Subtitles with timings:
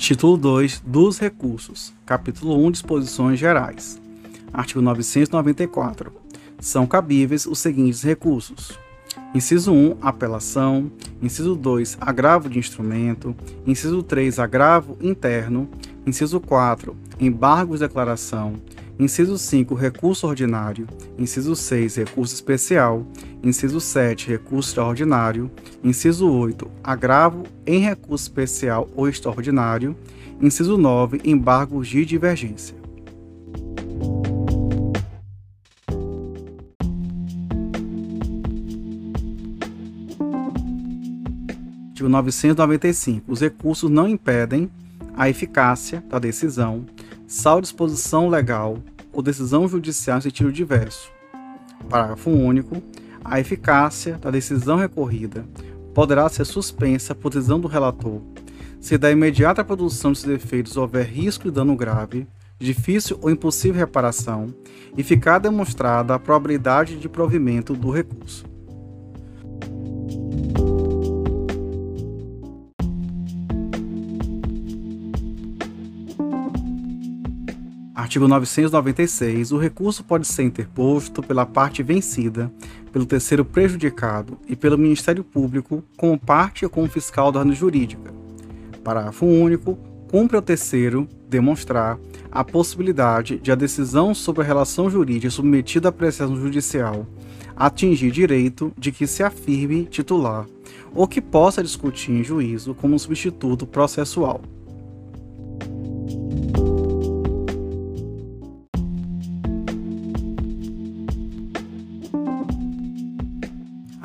[0.00, 1.92] Título 2 dos recursos.
[2.06, 4.00] Capítulo 1 Disposições gerais.
[4.50, 6.10] Artigo 994.
[6.58, 8.78] São cabíveis os seguintes recursos:
[9.34, 10.90] Inciso 1, apelação.
[11.20, 13.36] Inciso 2, agravo de instrumento.
[13.66, 15.68] Inciso 3, agravo interno.
[16.06, 18.54] Inciso 4, embargo de declaração.
[19.00, 20.86] Inciso 5, recurso ordinário.
[21.18, 23.06] Inciso 6, recurso especial.
[23.42, 25.50] Inciso 7, recurso extraordinário.
[25.82, 29.96] Inciso 8, agravo em recurso especial ou extraordinário.
[30.38, 32.76] Inciso 9, embargos de divergência.
[41.88, 43.32] Artigo 995.
[43.32, 44.70] Os recursos não impedem
[45.16, 46.84] a eficácia da decisão,
[47.30, 48.76] salvo disposição legal
[49.12, 51.12] ou decisão judicial em sentido diverso.
[51.88, 52.82] Parágrafo único.
[53.24, 55.44] A eficácia da decisão recorrida
[55.94, 58.20] poderá ser suspensa por decisão do relator
[58.80, 62.26] se da imediata produção de seus efeitos houver risco de dano grave,
[62.58, 64.52] difícil ou impossível reparação
[64.96, 68.44] e ficar demonstrada a probabilidade de provimento do recurso.
[78.10, 79.52] Artigo 996.
[79.52, 82.52] O recurso pode ser interposto pela parte vencida,
[82.90, 88.12] pelo terceiro prejudicado e pelo Ministério Público como parte ou como fiscal da ordem jurídica.
[88.82, 89.78] Parágrafo único.
[90.10, 92.00] Cumpre ao terceiro demonstrar
[92.32, 97.06] a possibilidade de a decisão sobre a relação jurídica submetida à apreciação judicial
[97.54, 100.46] atingir direito de que se afirme titular
[100.92, 104.40] ou que possa discutir em juízo como substituto processual.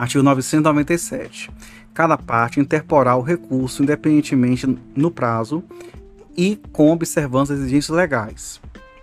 [0.05, 1.49] Artigo 997.
[1.91, 5.63] Cada parte interporá o recurso independentemente no prazo
[6.37, 8.61] e com observância das exigências legais.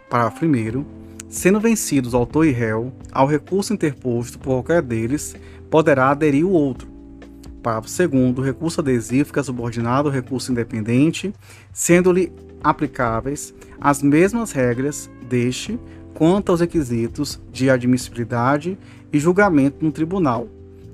[0.08, 0.84] Parágrafo 1.
[1.28, 5.34] Sendo vencidos autor e réu, ao recurso interposto por qualquer deles,
[5.68, 6.86] poderá aderir o outro.
[7.64, 8.38] Parágrafo 2.
[8.38, 11.34] O recurso adesivo fica subordinado ao recurso independente,
[11.72, 12.32] sendo-lhe
[12.62, 15.80] aplicáveis as mesmas regras deste
[16.14, 18.78] quanto aos requisitos de admissibilidade
[19.12, 20.46] e julgamento no tribunal,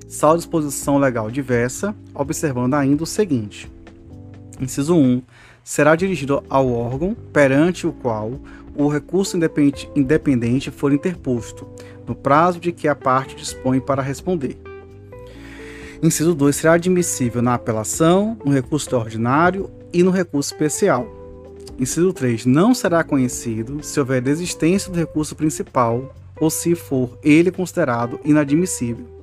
[0.09, 3.71] salvo disposição legal diversa, observando ainda o seguinte:
[4.59, 5.21] inciso 1.
[5.63, 8.39] Será dirigido ao órgão perante o qual
[8.75, 9.37] o recurso
[9.95, 11.67] independente for interposto,
[12.07, 14.57] no prazo de que a parte dispõe para responder.
[16.01, 21.05] Inciso 2 será admissível na apelação, no recurso ordinário e no recurso especial.
[21.77, 27.51] Inciso 3 não será conhecido se houver desistência do recurso principal ou se for ele
[27.51, 29.18] considerado inadmissível.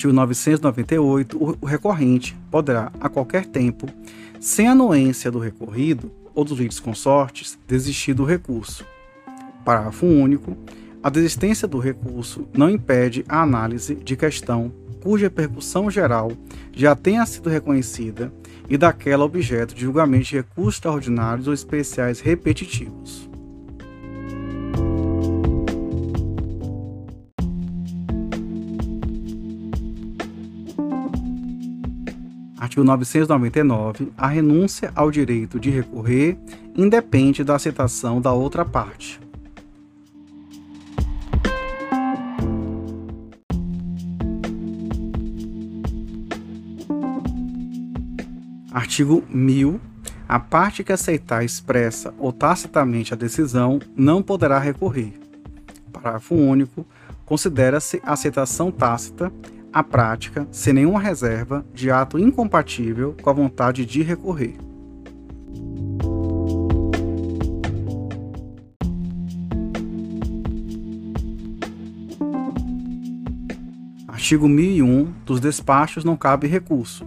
[0.00, 3.86] Artigo 998, o recorrente poderá, a qualquer tempo,
[4.40, 8.84] sem anuência do recorrido ou dos lides consortes, desistir do recurso.
[9.62, 10.56] Parágrafo único.
[11.02, 14.72] A desistência do recurso não impede a análise de questão
[15.02, 16.32] cuja repercussão geral
[16.74, 18.32] já tenha sido reconhecida
[18.70, 23.29] e daquela objeto de julgamento de recursos extraordinários ou especiais repetitivos.
[32.70, 34.12] Artigo 999.
[34.16, 36.38] A renúncia ao direito de recorrer
[36.76, 39.20] independe da aceitação da outra parte.
[48.70, 49.80] Artigo 1000.
[50.28, 55.12] A parte que aceitar expressa ou tacitamente a decisão não poderá recorrer.
[55.92, 56.86] Parágrafo único.
[57.26, 59.32] Considera-se aceitação tácita
[59.72, 64.56] a prática, sem nenhuma reserva, de ato incompatível com a vontade de recorrer.
[74.08, 75.12] Artigo 1001.
[75.24, 77.04] Dos despachos não cabe recurso,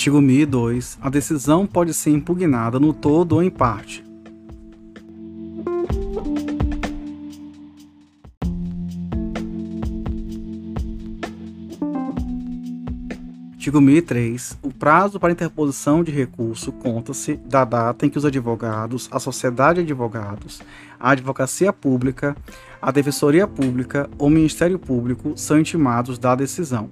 [0.00, 0.98] Artigo 1002.
[1.02, 4.02] A decisão pode ser impugnada no todo ou em parte.
[13.52, 14.56] Artigo 1003.
[14.62, 19.84] O prazo para interposição de recurso conta-se da data em que os advogados, a sociedade
[19.84, 20.62] de advogados,
[20.98, 22.34] a advocacia pública,
[22.80, 26.88] a defensoria pública ou o Ministério Público são intimados da decisão.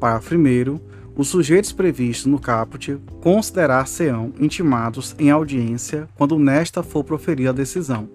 [0.00, 7.50] Parágrafo 1 os sujeitos previstos no caput considerar-se-ão intimados em audiência quando nesta for proferida
[7.50, 8.08] a decisão.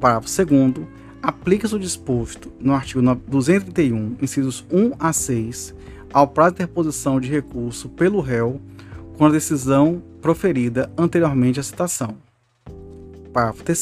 [0.00, 0.86] Parágrafo 2
[1.22, 5.74] aplica-se o disposto no artigo 231, incisos 1 a 6,
[6.12, 8.60] ao prazo de interposição de recurso pelo réu
[9.18, 12.16] com a decisão proferida anteriormente à citação.
[13.32, 13.78] Parágrafo 3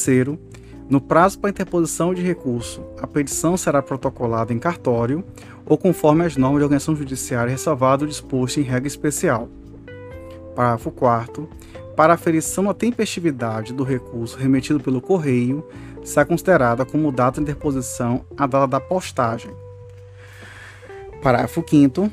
[0.89, 5.23] no prazo para interposição de recurso, a petição será protocolada em cartório
[5.63, 9.47] ou conforme as normas de organização judiciária ressalvado disposto em regra especial.
[10.55, 11.47] Parágrafo 4
[11.95, 15.63] Para aferição da tempestividade do recurso remetido pelo correio,
[16.03, 19.51] será considerada como data de interposição a data da postagem.
[21.21, 22.09] Parágrafo 5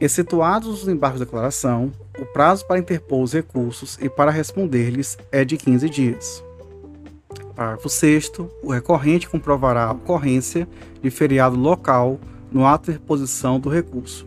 [0.00, 5.44] Excetuados os embargos de declaração, o prazo para interpor os recursos e para responder-lhes é
[5.44, 6.46] de 15 dias.
[7.56, 8.32] Parágrafo 6.
[8.62, 10.68] O recorrente comprovará a ocorrência
[11.02, 12.20] de feriado local
[12.52, 14.26] no ato de reposição do recurso.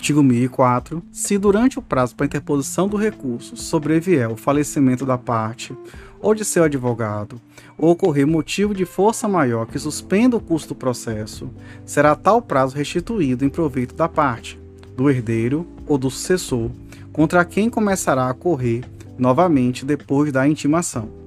[0.00, 1.02] Artigo 1004.
[1.12, 5.76] Se durante o prazo para interposição do recurso sobrevier o falecimento da parte
[6.22, 7.38] ou de seu advogado,
[7.76, 11.50] ou ocorrer motivo de força maior que suspenda o custo do processo,
[11.84, 14.58] será tal prazo restituído em proveito da parte,
[14.96, 16.70] do herdeiro ou do sucessor,
[17.12, 18.82] contra quem começará a correr
[19.18, 21.19] novamente depois da intimação.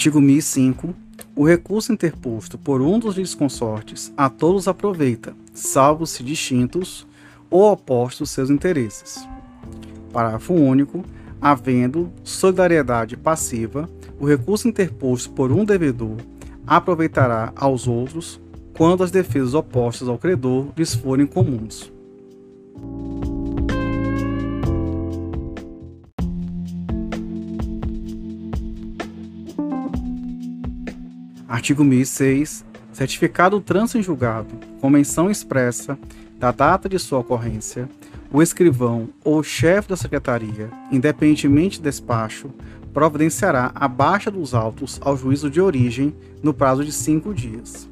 [0.00, 0.94] Artigo 1005
[1.36, 7.06] o recurso interposto por um dos litisconsortes a todos aproveita, salvo se distintos
[7.50, 9.28] ou opostos seus interesses.
[10.10, 11.04] Parágrafo único.
[11.38, 16.16] Havendo solidariedade passiva, o recurso interposto por um devedor
[16.66, 18.40] aproveitará aos outros
[18.74, 21.92] quando as defesas opostas ao credor lhes forem comuns.
[31.50, 32.64] Artigo 1006.
[32.92, 35.98] Certificado o trânsito em julgado, com menção expressa
[36.38, 37.88] da data de sua ocorrência,
[38.32, 42.50] o escrivão ou chefe da secretaria, independentemente do despacho,
[42.92, 47.88] providenciará a baixa dos autos ao juízo de origem no prazo de cinco dias.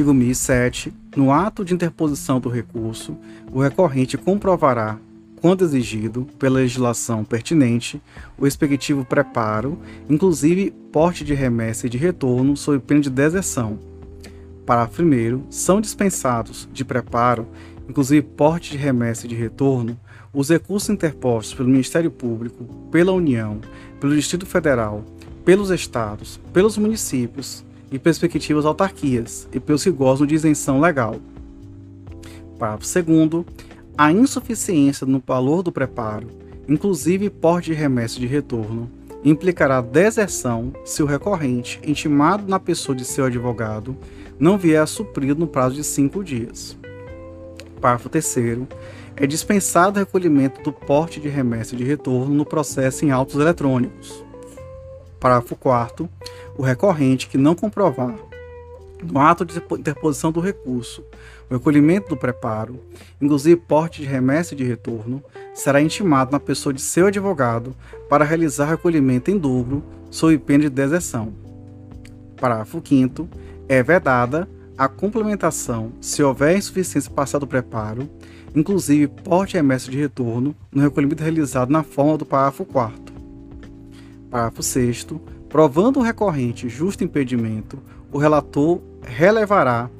[0.00, 0.94] Artigo 1007.
[1.14, 3.18] No ato de interposição do recurso,
[3.52, 4.98] o recorrente comprovará,
[5.42, 8.00] quando exigido pela legislação pertinente,
[8.38, 13.78] o respectivo preparo, inclusive porte de remessa e de retorno sob pena de deserção.
[14.64, 15.50] Parágrafo 1.
[15.50, 17.46] São dispensados de preparo,
[17.86, 20.00] inclusive porte de remessa e de retorno,
[20.32, 23.60] os recursos interpostos pelo Ministério Público, pela União,
[24.00, 25.04] pelo Distrito Federal,
[25.44, 31.16] pelos Estados, pelos municípios, e perspectivas autarquias e pelos que gozam de isenção legal.
[32.58, 33.44] Parágrafo 2
[33.96, 36.28] a insuficiência no valor do preparo,
[36.66, 38.90] inclusive porte de remessa de retorno,
[39.22, 43.96] implicará deserção se o recorrente, intimado na pessoa de seu advogado,
[44.38, 46.78] não vier a suprido no prazo de cinco dias.
[47.80, 48.36] Parágrafo 3
[49.16, 54.24] é dispensado o recolhimento do porte de remessa de retorno no processo em autos eletrônicos.
[55.18, 56.08] Parágrafo 4
[56.60, 58.14] o recorrente que não comprovar
[59.02, 61.02] no ato de interposição do recurso
[61.48, 62.78] o recolhimento do preparo,
[63.18, 65.22] inclusive porte de remessa e de retorno,
[65.54, 67.74] será intimado na pessoa de seu advogado
[68.10, 71.32] para realizar recolhimento em dobro sob pena de deserção.
[72.38, 73.26] Parágrafo 5
[73.66, 78.06] é vedada a complementação se houver insuficiência parcial do preparo,
[78.54, 83.10] inclusive porte e remessa de retorno no recolhimento realizado na forma do parágrafo 4
[84.30, 85.06] Parágrafo 6
[85.50, 87.78] Provando o recorrente justo impedimento,
[88.12, 89.90] o relator relevará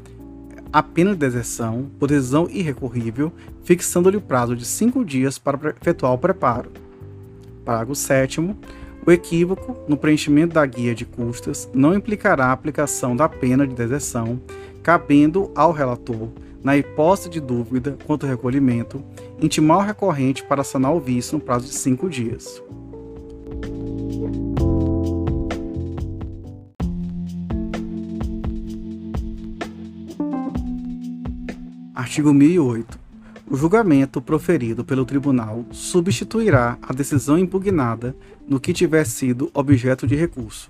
[0.73, 3.33] a pena de deserção por decisão irrecorrível,
[3.64, 6.71] fixando-lhe o prazo de cinco dias para efetuar o preparo.
[7.64, 8.40] Parágrafo 7
[9.07, 13.75] o equívoco no preenchimento da guia de custas não implicará a aplicação da pena de
[13.75, 14.38] deserção,
[14.83, 16.28] cabendo ao relator,
[16.62, 19.02] na hipótese de dúvida quanto ao recolhimento,
[19.40, 22.62] intimar o recorrente para sanar o vício no prazo de cinco dias.
[32.11, 32.99] Artigo 1008.
[33.49, 38.17] O julgamento proferido pelo tribunal substituirá a decisão impugnada
[38.49, 40.69] no que tiver sido objeto de recurso.